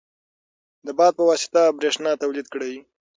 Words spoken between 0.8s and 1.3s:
د باد په